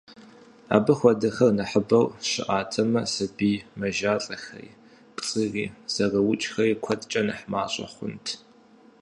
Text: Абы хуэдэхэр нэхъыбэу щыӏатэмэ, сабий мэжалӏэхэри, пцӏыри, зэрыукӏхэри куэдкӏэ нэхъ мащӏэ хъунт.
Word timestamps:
Абы 0.75 0.93
хуэдэхэр 0.97 1.51
нэхъыбэу 1.57 2.05
щыӏатэмэ, 2.29 3.01
сабий 3.13 3.57
мэжалӏэхэри, 3.79 4.69
пцӏыри, 5.15 5.65
зэрыукӏхэри 5.93 6.79
куэдкӏэ 6.83 7.21
нэхъ 7.27 7.45
мащӏэ 7.51 7.85
хъунт. 7.93 8.25